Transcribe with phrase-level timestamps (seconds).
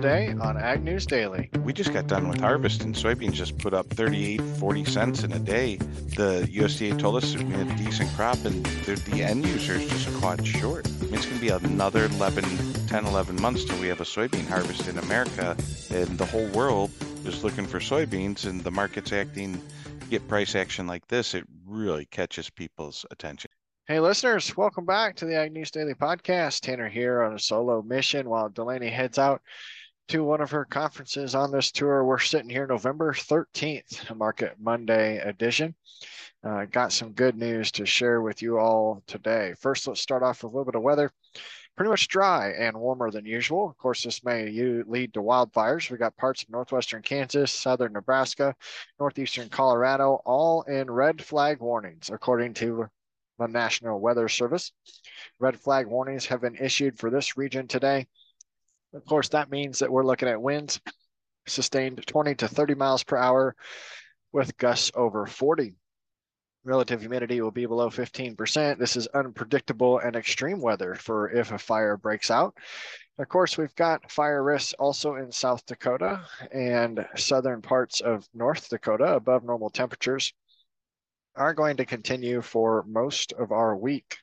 [0.00, 1.50] today on Ag News Daily.
[1.64, 5.32] We just got done with harvest and soybeans just put up 38, 40 cents in
[5.32, 5.74] a day.
[6.14, 10.46] The USDA told us we had a decent crop and the end users just caught
[10.46, 10.86] short.
[10.86, 12.44] I mean, it's going to be another 11,
[12.86, 15.56] 10, 11 months till we have a soybean harvest in America
[15.90, 16.92] and the whole world
[17.24, 19.60] is looking for soybeans and the market's acting,
[20.10, 23.50] get price action like this, it really catches people's attention.
[23.88, 26.60] Hey, listeners, welcome back to the Ag News Daily Podcast.
[26.60, 29.42] Tanner here on a solo mission while Delaney heads out
[30.08, 32.02] to one of her conferences on this tour.
[32.02, 35.74] We're sitting here November 13th, Market Monday edition.
[36.42, 39.52] Uh, got some good news to share with you all today.
[39.60, 41.10] First, let's start off with a little bit of weather.
[41.76, 43.68] Pretty much dry and warmer than usual.
[43.68, 45.90] Of course, this may lead to wildfires.
[45.90, 48.54] We got parts of northwestern Kansas, southern Nebraska,
[48.98, 52.88] northeastern Colorado, all in red flag warnings, according to
[53.38, 54.72] the National Weather Service.
[55.38, 58.06] Red flag warnings have been issued for this region today.
[58.94, 60.80] Of course, that means that we're looking at winds
[61.46, 63.54] sustained 20 to 30 miles per hour
[64.32, 65.74] with gusts over 40.
[66.64, 68.78] Relative humidity will be below 15%.
[68.78, 72.54] This is unpredictable and extreme weather for if a fire breaks out.
[73.18, 76.20] Of course, we've got fire risks also in South Dakota
[76.52, 80.32] and southern parts of North Dakota above normal temperatures
[81.34, 84.16] are going to continue for most of our week.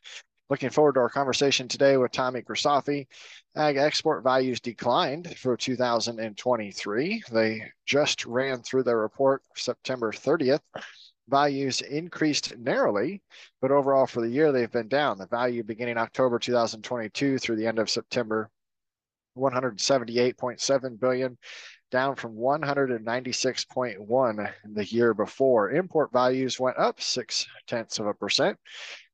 [0.48, 3.08] Looking forward to our conversation today with Tommy Grisafi.
[3.56, 7.24] Ag export values declined for 2023.
[7.32, 10.60] They just ran through their report September 30th.
[11.28, 13.24] Values increased narrowly,
[13.60, 15.18] but overall for the year they've been down.
[15.18, 18.52] The value beginning October 2022 through the end of September
[19.36, 21.40] 178.7 billion
[21.90, 25.72] down from 196.1 the year before.
[25.72, 28.59] Import values went up six tenths of a percent.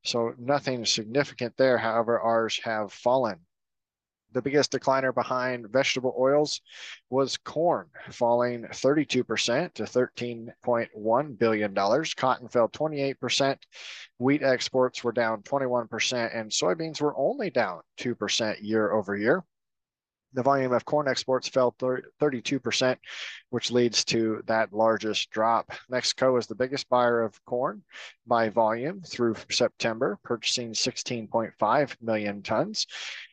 [0.04, 1.78] So nothing significant there.
[1.78, 3.40] However, ours have fallen.
[4.32, 6.62] The biggest decliner behind vegetable oils
[7.10, 11.74] was corn, falling 32% to $13.1 billion.
[11.74, 13.58] Cotton fell 28%.
[14.18, 19.44] Wheat exports were down 21%, and soybeans were only down 2% year over year
[20.32, 22.96] the volume of corn exports fell 32%,
[23.50, 25.72] which leads to that largest drop.
[25.88, 27.82] Mexico is the biggest buyer of corn
[28.26, 32.86] by volume through September, purchasing 16.5 million tons.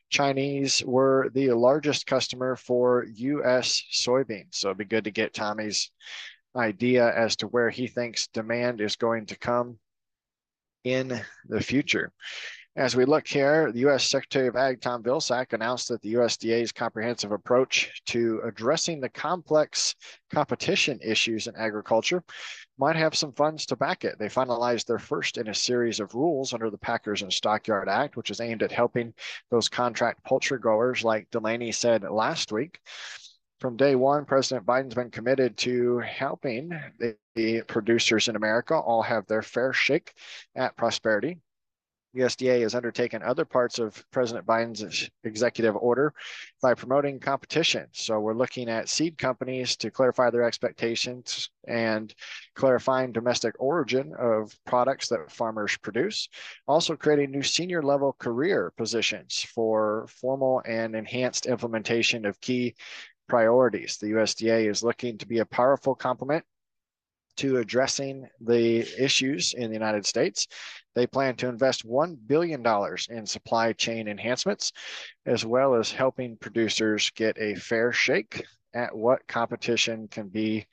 [0.09, 3.81] Chinese were the largest customer for U.S.
[3.93, 4.55] soybeans.
[4.55, 5.91] So it'd be good to get Tommy's
[6.55, 9.77] idea as to where he thinks demand is going to come
[10.83, 12.11] in the future.
[12.79, 14.07] As we look here, the U.S.
[14.07, 19.95] Secretary of Ag Tom Vilsack announced that the USDA's comprehensive approach to addressing the complex
[20.31, 22.23] competition issues in agriculture
[22.78, 24.17] might have some funds to back it.
[24.17, 28.16] They finalized their first in a series of rules under the Packers and Stockyard Act,
[28.16, 29.13] which is aimed at helping
[29.51, 32.79] those contract poultry growers, like Delaney said last week.
[33.59, 37.17] From day one, President Biden's been committed to helping the,
[37.67, 40.13] producers in America all have their fair shake
[40.56, 41.40] at prosperity.
[42.16, 46.14] USDA has undertaken other parts of President Biden's executive order
[46.62, 47.88] by promoting competition.
[47.92, 52.14] So we're looking at seed companies to clarify their expectations and
[52.56, 56.28] clarifying domestic origin of products that farmers produce.
[56.68, 62.76] Also creating new senior level career positions for formal and enhanced implementation of key
[63.28, 63.97] priorities.
[63.97, 66.44] The USDA is looking to be a powerful complement
[67.38, 70.47] to addressing the issues in the United States.
[70.95, 72.66] They plan to invest $1 billion
[73.09, 74.72] in supply chain enhancements,
[75.25, 80.67] as well as helping producers get a fair shake at what competition can be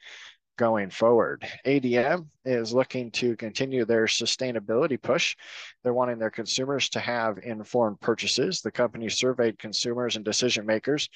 [0.57, 1.47] going forward.
[1.67, 5.37] ADM is looking to continue their sustainability push.
[5.83, 8.63] They're wanting their consumers to have informed purchases.
[8.63, 11.09] The company surveyed consumers and decision makers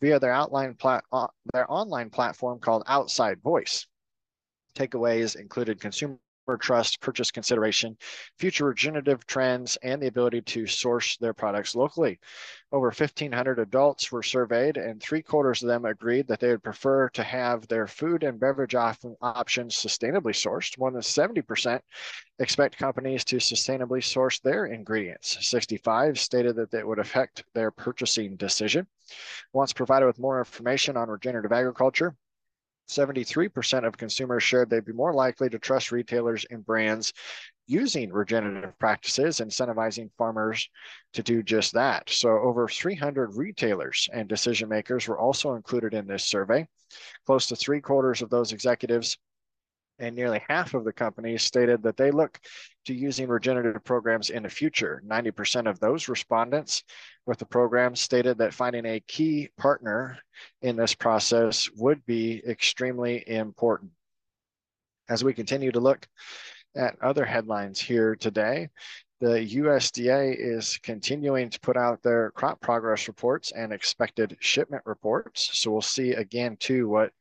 [0.00, 3.86] via their outline plat- uh, their online platform called Outside Voice.
[4.74, 6.18] Takeaways included consumer
[6.58, 7.96] trust, purchase consideration,
[8.38, 12.18] future regenerative trends, and the ability to source their products locally.
[12.72, 17.08] Over 1,500 adults were surveyed, and three quarters of them agreed that they would prefer
[17.10, 20.78] to have their food and beverage op- options sustainably sourced.
[20.78, 21.80] More than 70%
[22.38, 25.46] expect companies to sustainably source their ingredients.
[25.46, 28.86] 65 stated that it would affect their purchasing decision.
[29.52, 32.14] Once provided with more information on regenerative agriculture,
[32.90, 37.12] 73% of consumers shared they'd be more likely to trust retailers and brands
[37.66, 40.68] using regenerative practices, incentivizing farmers
[41.12, 42.10] to do just that.
[42.10, 46.66] So, over 300 retailers and decision makers were also included in this survey.
[47.26, 49.16] Close to three quarters of those executives
[50.00, 52.40] and nearly half of the companies stated that they look
[52.86, 55.02] to using regenerative programs in the future.
[55.06, 56.82] 90% of those respondents
[57.26, 60.18] with the program stated that finding a key partner
[60.62, 63.90] in this process would be extremely important.
[65.08, 66.08] As we continue to look
[66.76, 68.68] at other headlines here today,
[69.20, 75.50] the USDA is continuing to put out their crop progress reports and expected shipment reports.
[75.58, 77.12] So we'll see again too what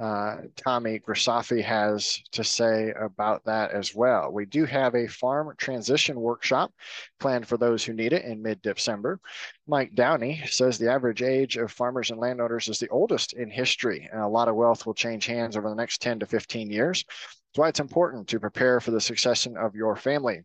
[0.00, 4.32] uh, Tommy Grisafi has to say about that as well.
[4.32, 6.72] We do have a farm transition workshop
[7.20, 9.20] planned for those who need it in mid-December.
[9.66, 14.08] Mike Downey says the average age of farmers and landowners is the oldest in history,
[14.10, 17.04] and a lot of wealth will change hands over the next 10 to 15 years.
[17.06, 20.44] That's why it's important to prepare for the succession of your family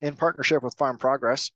[0.00, 1.50] in partnership with Farm Progress.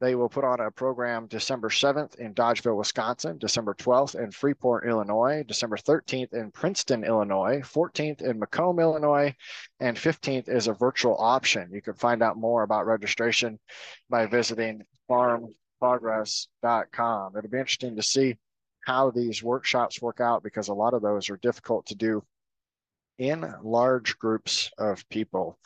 [0.00, 4.86] They will put on a program December 7th in Dodgeville, Wisconsin, December 12th in Freeport,
[4.86, 9.34] Illinois, December 13th in Princeton, Illinois, 14th in Macomb, Illinois,
[9.80, 11.70] and 15th is a virtual option.
[11.72, 13.58] You can find out more about registration
[14.10, 17.36] by visiting farmprogress.com.
[17.36, 18.36] It'll be interesting to see
[18.84, 22.22] how these workshops work out because a lot of those are difficult to do
[23.18, 25.58] in large groups of people.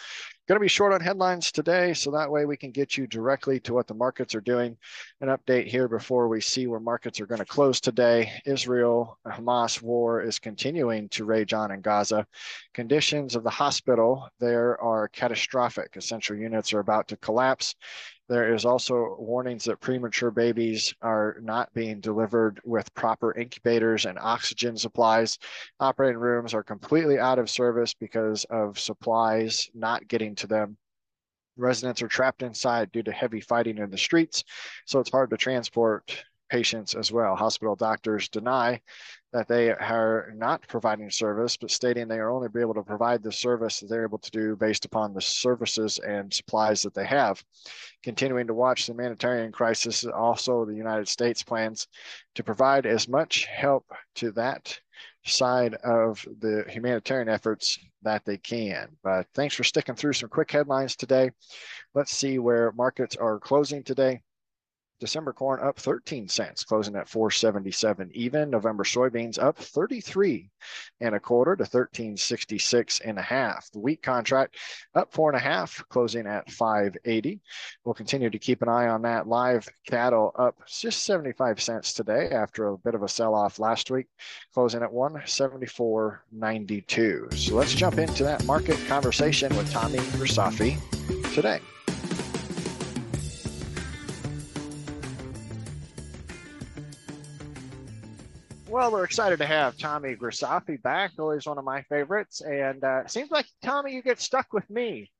[0.48, 3.60] Going to be short on headlines today, so that way we can get you directly
[3.60, 4.78] to what the markets are doing.
[5.20, 8.32] An update here before we see where markets are going to close today.
[8.46, 12.26] Israel Hamas war is continuing to rage on in Gaza.
[12.72, 15.96] Conditions of the hospital there are catastrophic.
[15.96, 17.74] Essential units are about to collapse.
[18.28, 24.18] There is also warnings that premature babies are not being delivered with proper incubators and
[24.18, 25.38] oxygen supplies.
[25.80, 30.76] Operating rooms are completely out of service because of supplies not getting to them.
[31.56, 34.44] Residents are trapped inside due to heavy fighting in the streets,
[34.86, 37.36] so it's hard to transport patients as well.
[37.36, 38.80] Hospital doctors deny
[39.32, 43.22] that they are not providing service, but stating they are only be able to provide
[43.22, 47.04] the service that they're able to do based upon the services and supplies that they
[47.04, 47.42] have.
[48.02, 51.86] Continuing to watch the humanitarian crisis, also the United States plans
[52.34, 54.78] to provide as much help to that
[55.28, 58.88] side of the humanitarian efforts that they can.
[59.02, 61.30] But thanks for sticking through some quick headlines today.
[61.94, 64.20] Let's see where markets are closing today.
[65.00, 68.50] December corn up 13 cents, closing at 477 even.
[68.50, 70.50] November soybeans up 33
[71.00, 73.70] and a quarter to 1366 and a half.
[73.72, 74.56] The wheat contract
[74.94, 77.40] up four and a half, closing at 580.
[77.84, 79.28] We'll continue to keep an eye on that.
[79.28, 83.90] Live cattle up just 75 cents today after a bit of a sell off last
[83.90, 84.06] week,
[84.52, 87.34] closing at 174.92.
[87.34, 90.78] So let's jump into that market conversation with Tommy Grisafi
[91.34, 91.60] today.
[98.70, 101.12] Well, we're excited to have Tommy Grisafi back.
[101.18, 102.42] Always one of my favorites.
[102.42, 105.10] And uh, it seems like, Tommy, you get stuck with me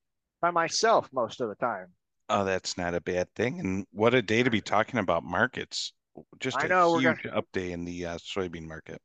[0.42, 1.86] by myself most of the time.
[2.28, 3.58] Oh, that's not a bad thing.
[3.58, 5.94] And what a day to be talking about markets.
[6.40, 9.00] Just I a know, huge gonna, update in the uh, soybean market.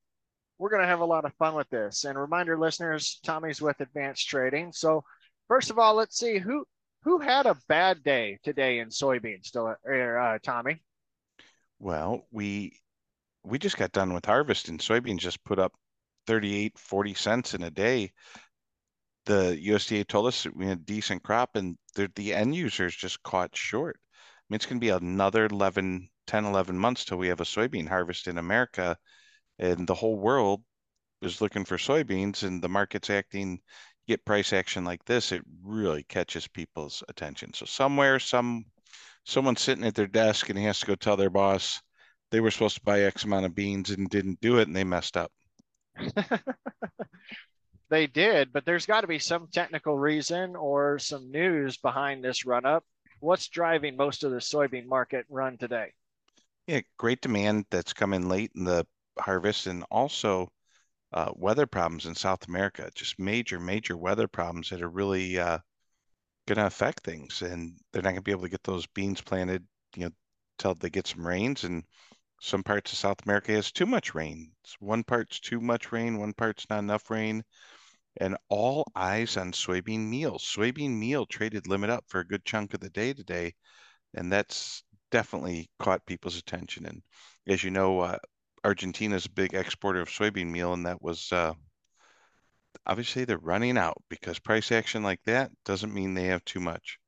[0.60, 2.04] We're going to have a lot of fun with this.
[2.04, 4.74] And reminder listeners, Tommy's with Advanced Trading.
[4.74, 5.06] So
[5.48, 6.66] first of all, let's see who
[7.04, 10.82] who had a bad day today in soybeans, still, uh, Tommy?
[11.80, 12.80] Well, we
[13.44, 15.74] we just got done with harvest and soybeans just put up
[16.28, 18.12] 38 40 cents in a day.
[19.26, 23.56] The usda told us we had a decent crop and the, end users just caught
[23.56, 24.00] short.
[24.14, 27.46] I mean it's going to be another 11 10 11 months till we have a
[27.46, 28.98] soybean harvest in america
[29.60, 30.64] and the whole world
[31.22, 33.62] is looking for soybeans and the market's acting
[34.08, 37.54] get price action like this it really catches people's attention.
[37.54, 38.66] So somewhere some
[39.26, 41.82] someone's sitting at their desk and he has to go tell their boss
[42.34, 44.84] they were supposed to buy X amount of beans and didn't do it and they
[44.84, 45.32] messed up.
[47.92, 52.44] they did, but there's got to be some technical reason or some news behind this
[52.44, 52.84] run up.
[53.20, 55.94] What's driving most of the soybean market run today?
[56.66, 58.88] Yeah, great demand that's coming late in the
[59.20, 60.50] harvest and also
[61.12, 65.60] uh, weather problems in South America, just major, major weather problems that are really uh,
[66.48, 67.44] going to affect things.
[67.44, 69.64] And they're not going to be able to get those beans planted,
[69.96, 70.12] you know,
[70.58, 71.64] till they get some rains.
[71.64, 71.84] And
[72.44, 74.52] some parts of South America has too much rain.
[74.80, 77.44] One part's too much rain, one part's not enough rain.
[78.18, 80.38] And all eyes on soybean meal.
[80.38, 83.56] Soybean meal traded limit up for a good chunk of the day today.
[84.14, 86.86] And that's definitely caught people's attention.
[86.86, 87.02] And
[87.48, 88.18] as you know, uh,
[88.64, 91.54] Argentina is a big exporter of soybean meal, and that was uh,
[92.86, 97.00] obviously they're running out because price action like that doesn't mean they have too much.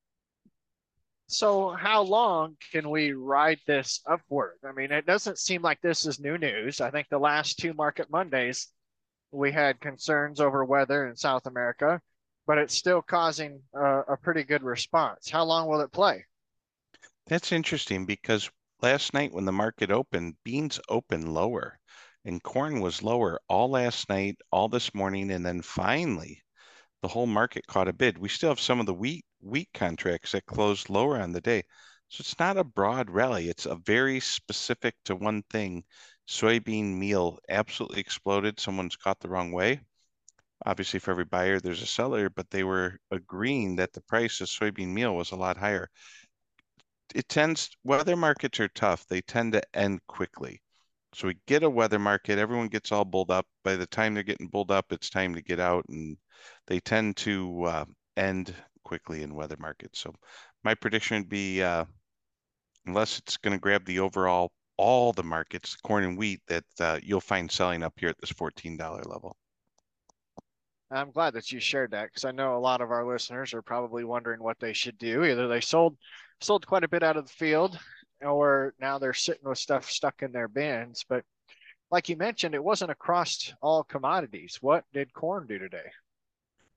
[1.27, 4.57] So, how long can we ride this upward?
[4.63, 6.81] I mean, it doesn't seem like this is new news.
[6.81, 8.67] I think the last two market Mondays,
[9.31, 11.99] we had concerns over weather in South America,
[12.45, 15.29] but it's still causing a, a pretty good response.
[15.29, 16.25] How long will it play?
[17.25, 18.51] That's interesting because
[18.81, 21.79] last night when the market opened, beans opened lower
[22.23, 26.43] and corn was lower all last night, all this morning, and then finally
[27.05, 28.17] the whole market caught a bid.
[28.17, 31.61] We still have some of the wheat wheat contracts that closed lower on the day.
[32.09, 33.47] So it's not a broad rally.
[33.47, 35.83] It's a very specific to one thing.
[36.27, 38.59] Soybean meal absolutely exploded.
[38.59, 39.81] Someone's caught the wrong way.
[40.65, 44.47] Obviously, for every buyer, there's a seller, but they were agreeing that the price of
[44.47, 45.87] soybean meal was a lot higher.
[47.13, 49.05] It tends, weather markets are tough.
[49.05, 50.59] They tend to end quickly.
[51.13, 53.45] So we get a weather market, everyone gets all bulled up.
[53.63, 56.17] By the time they're getting bulled up, it's time to get out, and
[56.67, 57.85] they tend to uh,
[58.17, 59.99] end quickly in weather markets.
[59.99, 60.13] So
[60.63, 61.85] my prediction would be, uh,
[62.85, 66.99] unless it's going to grab the overall all the markets, corn and wheat, that uh,
[67.01, 68.77] you'll find selling up here at this $14
[69.07, 69.37] level.
[70.91, 73.61] I'm glad that you shared that because I know a lot of our listeners are
[73.61, 75.23] probably wondering what they should do.
[75.23, 75.97] Either they sold
[76.41, 77.79] sold quite a bit out of the field
[78.21, 81.05] or now they're sitting with stuff stuck in their bins.
[81.07, 81.23] But
[81.91, 84.59] like you mentioned, it wasn't across all commodities.
[84.61, 85.91] What did corn do today?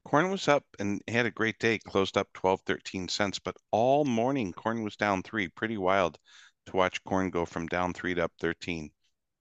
[0.08, 4.06] Corn was up and had a great day, closed up 12, 13 cents, but all
[4.06, 5.48] morning corn was down three.
[5.48, 6.18] Pretty wild
[6.64, 8.90] to watch corn go from down three to up 13.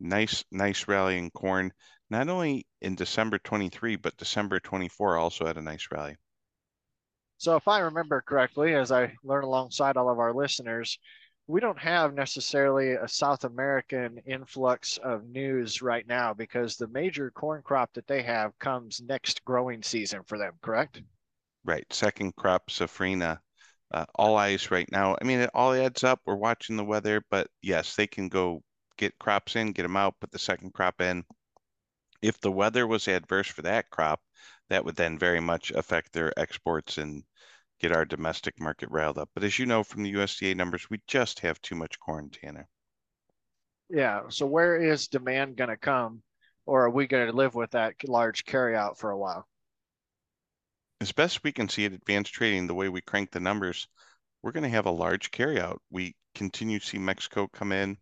[0.01, 1.71] Nice, nice rally in corn,
[2.09, 6.17] not only in December 23, but December 24 also had a nice rally.
[7.37, 10.99] So, if I remember correctly, as I learn alongside all of our listeners,
[11.47, 17.31] we don't have necessarily a South American influx of news right now because the major
[17.31, 21.01] corn crop that they have comes next growing season for them, correct?
[21.63, 21.85] Right.
[21.91, 23.39] Second crop, safrinha,
[23.93, 25.15] uh, all eyes right now.
[25.21, 26.19] I mean, it all adds up.
[26.25, 28.61] We're watching the weather, but yes, they can go
[28.97, 31.23] get crops in, get them out, put the second crop in.
[32.21, 34.19] If the weather was adverse for that crop,
[34.69, 37.23] that would then very much affect their exports and
[37.79, 39.29] get our domestic market riled up.
[39.33, 42.67] But as you know from the USDA numbers, we just have too much corn, Tanner.
[43.89, 44.23] Yeah.
[44.29, 46.21] So where is demand going to come,
[46.65, 49.47] or are we going to live with that large carryout for a while?
[50.99, 53.87] As best we can see at advanced trading, the way we crank the numbers,
[54.41, 55.77] we're going to have a large carryout.
[55.91, 57.97] We continue to see Mexico come in.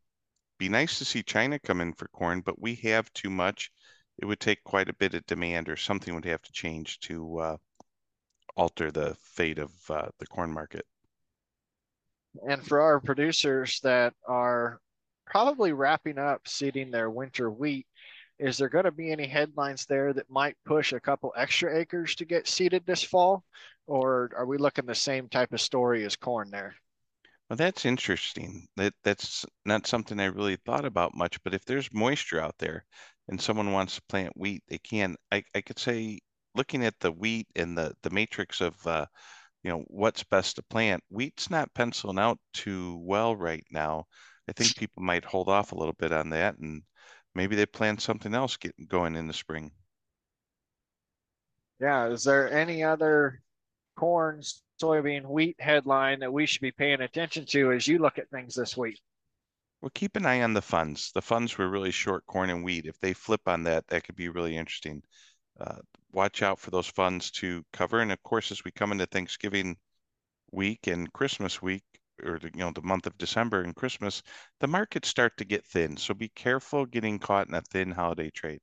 [0.58, 3.70] Be nice to see China come in for corn, but we have too much.
[4.17, 7.38] It would take quite a bit of demand, or something would have to change to
[7.39, 7.58] uh,
[8.55, 10.85] alter the fate of uh, the corn market.
[12.47, 14.79] And for our producers that are
[15.25, 17.88] probably wrapping up seeding their winter wheat,
[18.38, 22.15] is there going to be any headlines there that might push a couple extra acres
[22.15, 23.43] to get seeded this fall?
[23.88, 26.75] Or are we looking the same type of story as corn there?
[27.50, 28.67] Well, that's interesting.
[28.75, 31.41] That that's not something I really thought about much.
[31.43, 32.85] But if there's moisture out there
[33.29, 35.15] and someone wants to plant wheat, they can.
[35.31, 36.19] I, I could say
[36.55, 39.05] looking at the wheat and the the matrix of uh,
[39.63, 44.07] you know what's best to plant, wheat's not penciling out too well right now.
[44.47, 46.83] I think people might hold off a little bit on that, and
[47.35, 49.71] maybe they plan something else getting going in the spring.
[51.79, 53.41] Yeah, is there any other
[53.95, 54.41] corn,
[54.81, 58.55] soybean, wheat headline that we should be paying attention to as you look at things
[58.55, 59.01] this week?
[59.79, 61.13] Well, keep an eye on the funds.
[61.13, 62.85] The funds were really short corn and wheat.
[62.85, 65.01] If they flip on that, that could be really interesting.
[65.59, 65.77] Uh,
[66.12, 68.00] watch out for those funds to cover.
[68.00, 69.77] And of course, as we come into Thanksgiving
[70.51, 71.83] week and Christmas week,
[72.24, 74.21] or the, you know the month of December and Christmas,
[74.59, 75.97] the markets start to get thin.
[75.97, 78.62] So be careful getting caught in a thin holiday trade.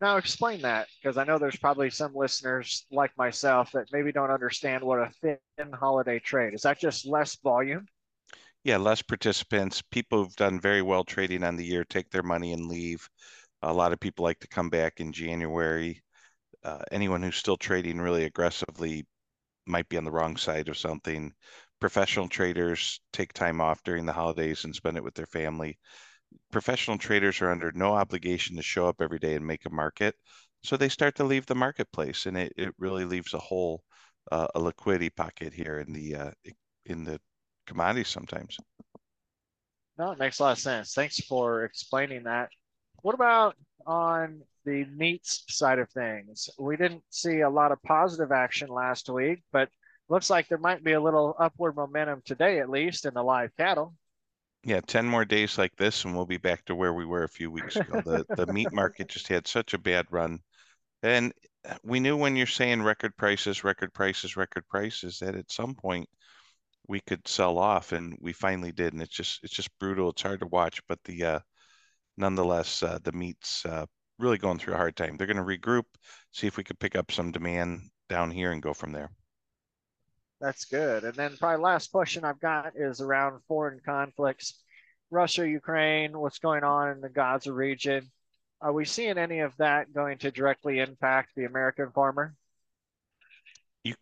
[0.00, 4.30] Now explain that because I know there's probably some listeners like myself that maybe don't
[4.30, 6.62] understand what a thin holiday trade is.
[6.62, 7.86] That just less volume?
[8.62, 9.82] Yeah, less participants.
[9.82, 13.08] People who've done very well trading on the year take their money and leave.
[13.62, 16.02] A lot of people like to come back in January.
[16.64, 19.06] Uh, anyone who's still trading really aggressively
[19.66, 21.32] might be on the wrong side of something.
[21.80, 25.78] Professional traders take time off during the holidays and spend it with their family.
[26.52, 30.14] Professional traders are under no obligation to show up every day and make a market.
[30.62, 33.82] So they start to leave the marketplace and it, it really leaves a hole,
[34.32, 36.30] uh, a liquidity pocket here in the uh,
[36.84, 37.20] in the
[37.66, 38.56] commodities sometimes.
[39.98, 40.94] No, it makes a lot of sense.
[40.94, 42.50] Thanks for explaining that.
[43.02, 43.54] What about
[43.86, 46.50] on the meats side of things?
[46.58, 49.68] We didn't see a lot of positive action last week, but
[50.08, 53.50] looks like there might be a little upward momentum today, at least in the live
[53.56, 53.94] cattle.
[54.64, 57.28] Yeah, 10 more days like this, and we'll be back to where we were a
[57.28, 58.00] few weeks ago.
[58.00, 60.40] The, the meat market just had such a bad run.
[61.02, 61.32] And
[61.84, 66.08] we knew when you're saying record prices, record prices, record prices, that at some point
[66.88, 68.94] we could sell off, and we finally did.
[68.94, 70.10] And it's just it's just brutal.
[70.10, 71.38] It's hard to watch, but the uh,
[72.18, 73.86] nonetheless, uh, the meats uh,
[74.18, 75.16] really going through a hard time.
[75.16, 75.84] They're going to regroup,
[76.32, 79.10] see if we could pick up some demand down here and go from there.
[80.40, 81.04] That's good.
[81.04, 84.62] And then probably last question I've got is around foreign conflicts.
[85.10, 88.10] Russia, Ukraine, what's going on in the Gaza region.
[88.60, 92.34] Are we seeing any of that going to directly impact the American farmer?
[93.84, 93.94] You,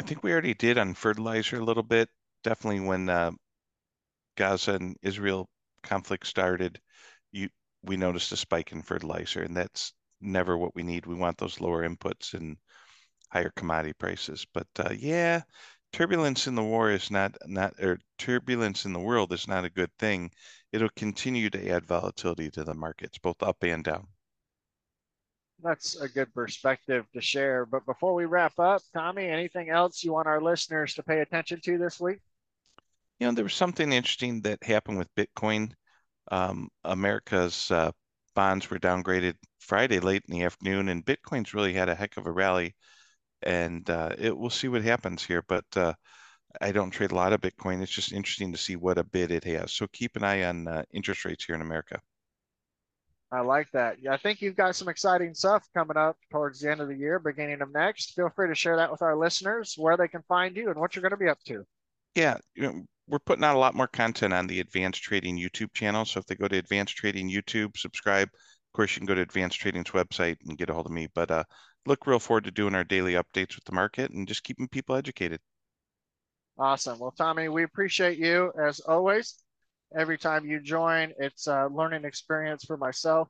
[0.00, 2.08] I think we already did on fertilizer a little bit.
[2.44, 3.32] Definitely when uh,
[4.36, 5.48] Gaza and Israel
[5.82, 6.78] conflict started,
[7.32, 7.48] you
[7.82, 11.06] we noticed a spike in fertilizer, and that's never what we need.
[11.06, 12.56] We want those lower inputs and
[13.30, 14.46] higher commodity prices.
[14.52, 15.42] But uh, yeah,
[15.92, 19.70] turbulence in the war is not not or turbulence in the world is not a
[19.70, 20.30] good thing.
[20.72, 24.06] It'll continue to add volatility to the markets, both up and down.
[25.62, 27.66] That's a good perspective to share.
[27.66, 31.60] But before we wrap up, Tommy, anything else you want our listeners to pay attention
[31.64, 32.18] to this week?
[33.20, 35.72] You know, there was something interesting that happened with Bitcoin.
[36.32, 37.92] Um, America's uh,
[38.34, 42.26] bonds were downgraded Friday late in the afternoon, and Bitcoin's really had a heck of
[42.26, 42.74] a rally
[43.42, 45.42] and uh, it, we'll see what happens here.
[45.46, 45.92] But uh,
[46.60, 47.82] I don't trade a lot of Bitcoin.
[47.82, 49.72] It's just interesting to see what a bid it has.
[49.72, 52.00] So keep an eye on uh, interest rates here in America.
[53.30, 53.96] I like that.
[54.02, 56.94] Yeah, I think you've got some exciting stuff coming up towards the end of the
[56.94, 58.14] year, beginning of next.
[58.14, 60.94] Feel free to share that with our listeners, where they can find you and what
[60.94, 61.64] you're going to be up to.
[62.14, 65.72] Yeah, you know, we're putting out a lot more content on the Advanced Trading YouTube
[65.72, 66.04] channel.
[66.04, 68.28] So if they go to Advanced Trading YouTube, subscribe.
[68.28, 71.08] Of course, you can go to Advanced Trading's website and get a hold of me.
[71.14, 71.44] But uh,
[71.86, 74.96] look real forward to doing our daily updates with the market and just keeping people
[74.96, 75.40] educated.
[76.58, 76.98] Awesome.
[76.98, 79.42] Well, Tommy, we appreciate you as always.
[79.94, 83.28] Every time you join, it's a learning experience for myself.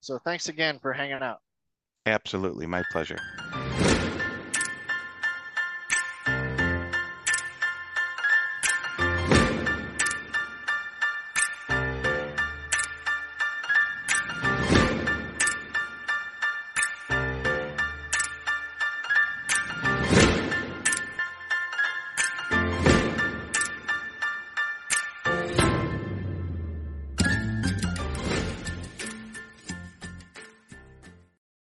[0.00, 1.38] So thanks again for hanging out.
[2.06, 2.66] Absolutely.
[2.66, 3.18] My pleasure.